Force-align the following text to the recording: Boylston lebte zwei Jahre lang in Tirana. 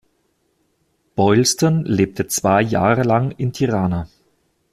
Boylston 1.15 1.85
lebte 1.85 2.25
zwei 2.25 2.63
Jahre 2.63 3.03
lang 3.03 3.29
in 3.37 3.53
Tirana. 3.53 4.07